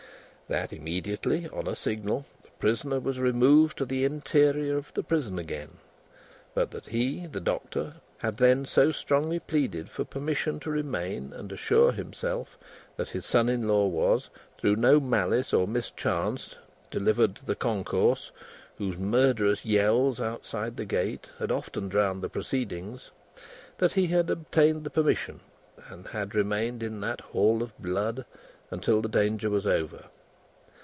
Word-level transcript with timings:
That, 0.51 0.73
immediately, 0.73 1.47
on 1.47 1.65
a 1.65 1.77
signal, 1.77 2.25
the 2.43 2.49
prisoner 2.59 2.99
was 2.99 3.21
removed 3.21 3.77
to 3.77 3.85
the 3.85 4.03
interior 4.03 4.75
of 4.75 4.93
the 4.93 5.01
prison 5.01 5.39
again; 5.39 5.77
but, 6.53 6.71
that 6.71 6.87
he, 6.87 7.25
the 7.25 7.39
Doctor, 7.39 7.93
had 8.21 8.35
then 8.35 8.65
so 8.65 8.91
strongly 8.91 9.39
pleaded 9.39 9.87
for 9.87 10.03
permission 10.03 10.59
to 10.59 10.69
remain 10.69 11.31
and 11.31 11.53
assure 11.53 11.93
himself 11.93 12.57
that 12.97 13.07
his 13.07 13.25
son 13.25 13.47
in 13.47 13.65
law 13.65 13.87
was, 13.87 14.29
through 14.57 14.75
no 14.75 14.99
malice 14.99 15.53
or 15.53 15.69
mischance, 15.69 16.55
delivered 16.89 17.33
to 17.37 17.45
the 17.45 17.55
concourse 17.55 18.31
whose 18.77 18.97
murderous 18.97 19.63
yells 19.63 20.19
outside 20.19 20.75
the 20.75 20.83
gate 20.83 21.29
had 21.39 21.53
often 21.53 21.87
drowned 21.87 22.21
the 22.21 22.27
proceedings, 22.27 23.11
that 23.77 23.93
he 23.93 24.07
had 24.07 24.29
obtained 24.29 24.83
the 24.83 24.89
permission, 24.89 25.39
and 25.87 26.09
had 26.09 26.35
remained 26.35 26.83
in 26.83 26.99
that 26.99 27.21
Hall 27.21 27.63
of 27.63 27.71
Blood 27.81 28.25
until 28.69 29.01
the 29.01 29.07
danger 29.07 29.49
was 29.49 29.65
over. 29.65 30.07